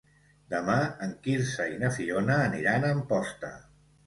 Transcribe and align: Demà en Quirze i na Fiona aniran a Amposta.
Demà 0.53 0.77
en 1.07 1.11
Quirze 1.27 1.67
i 1.75 1.77
na 1.83 1.93
Fiona 1.99 2.39
aniran 2.47 2.89
a 2.89 2.91
Amposta. 2.97 3.53